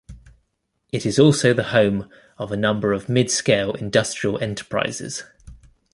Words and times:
It 0.91 1.05
is 1.05 1.19
also 1.19 1.53
the 1.53 1.65
home 1.65 2.09
of 2.39 2.51
a 2.51 2.57
number 2.57 2.91
of 2.91 3.07
mid-scale 3.07 3.73
industrial 3.75 4.39
enterprises. 4.43 5.23